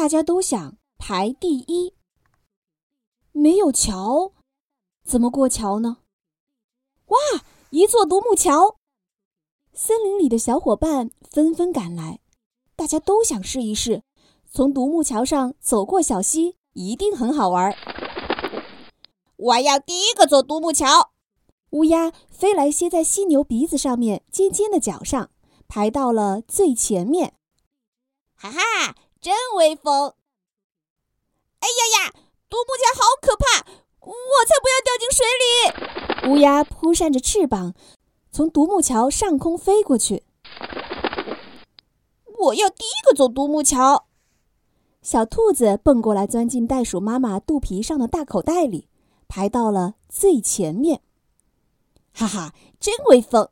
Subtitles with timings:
[0.00, 1.92] 大家都想排第一。
[3.32, 4.32] 没有桥，
[5.04, 5.98] 怎么过桥呢？
[7.08, 7.18] 哇，
[7.68, 8.76] 一座独木桥！
[9.74, 12.20] 森林里的小伙伴纷纷赶来，
[12.74, 14.02] 大家都想试一试，
[14.50, 17.70] 从独木桥上走过小溪，一定很好玩。
[19.36, 21.10] 我要第一个走独木桥。
[21.72, 25.30] 乌鸦飞来，歇在犀牛鼻子上面尖尖的角上，
[25.68, 27.34] 排到了最前面。
[28.34, 30.14] 哈哈，真威风！
[31.58, 32.14] 哎呀呀，
[32.48, 33.66] 独木桥好可怕，
[34.00, 34.14] 我
[34.46, 35.26] 才不要掉进水
[36.24, 36.30] 里！
[36.32, 37.74] 乌鸦扑扇着翅膀，
[38.32, 40.24] 从独木桥上空飞过去。
[42.38, 44.06] 我要第一个走独木桥。
[45.02, 48.88] 小兔子蹦过来，钻进袋鼠妈妈肚皮上的大口袋里，
[49.28, 51.02] 排到了最前面。
[52.14, 53.50] 哈哈，真威风！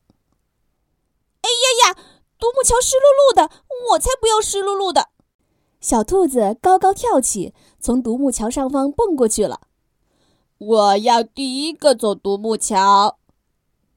[1.42, 2.02] 哎呀呀，
[2.38, 3.50] 独木桥湿漉漉的，
[3.90, 5.10] 我才不要湿漉漉的！
[5.80, 9.60] 小兔子高高跳起，从独木桥上方蹦过去了。
[10.58, 13.18] 我要第一个走独木桥。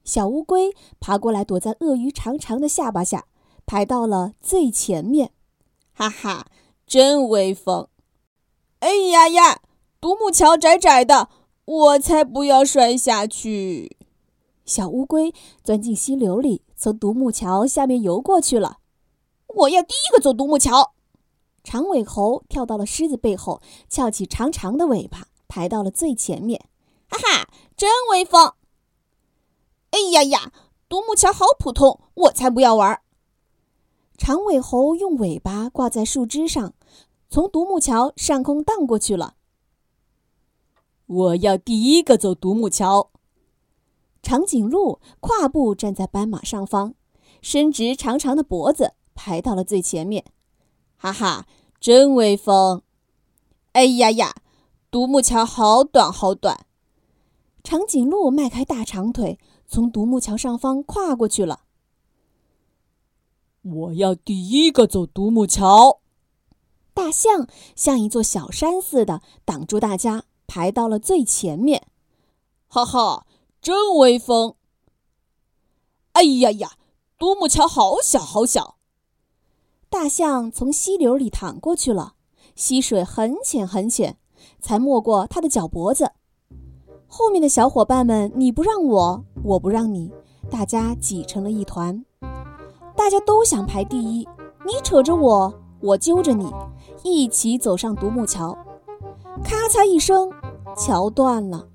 [0.04, 3.26] 小乌龟爬过来，躲在鳄鱼长长的下巴下，
[3.66, 5.32] 排到了最前面。
[5.94, 6.46] 哈哈，
[6.86, 7.88] 真威风！
[8.80, 9.62] 哎呀呀，
[10.00, 11.30] 独木桥窄窄的，
[11.66, 13.98] 我才不要摔下去！
[14.66, 18.78] 小乌龟钻进溪流里，从独木桥下面游过去了。
[19.48, 20.94] 我要第一个走独木桥。
[21.64, 26.68] 长尾猴跳到了狮子背后，翘起长长的尾巴，排到了最前面。
[27.08, 28.54] 哈哈，真威风！
[29.92, 30.52] 哎呀呀，
[30.88, 33.02] 独木桥好普通，我才不要玩。
[34.18, 36.74] 长尾猴用尾巴挂在树枝上，
[37.30, 39.36] 从独木桥上空荡过去了。
[41.08, 43.12] 我要第一个走独木桥。
[44.24, 46.94] 长颈鹿跨步站在斑马上方，
[47.42, 50.24] 伸直长长的脖子，排到了最前面。
[51.02, 51.48] 哈哈，
[51.80, 52.84] 真威风！
[53.72, 54.36] 哎呀呀，
[54.92, 56.68] 独木桥好短好短。
[57.64, 61.62] 长颈鹿迈开大长腿，从独木桥上方跨过去了。
[63.64, 66.02] 我要第一个走独木桥。
[66.94, 71.88] 大象像一座小山似的挡住大家，排到了最前面。
[72.68, 73.26] 哈哈。
[73.60, 74.56] 真威风！
[76.12, 76.74] 哎呀呀，
[77.18, 78.78] 独木桥好小好小。
[79.92, 82.14] 大象从溪流里淌过去了，
[82.56, 84.16] 溪水很浅很浅，
[84.62, 86.14] 才没过它的脚脖子。
[87.08, 90.10] 后面的小伙伴们，你不让我，我不让你，
[90.50, 92.06] 大家挤成了一团。
[92.96, 94.26] 大家都想排第一，
[94.66, 96.50] 你扯着我，我揪着你，
[97.04, 98.58] 一起走上独木桥。
[99.44, 100.32] 咔嚓一声，
[100.78, 101.68] 桥断了。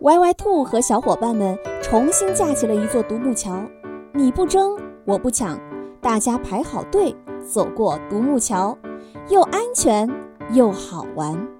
[0.00, 3.62] 歪歪兔和小伙伴们重新架起了一座独木桥，
[4.14, 5.60] 你不争，我不抢，
[6.00, 7.14] 大家排好队
[7.46, 8.76] 走过独木桥，
[9.28, 10.08] 又安全
[10.52, 11.57] 又好玩。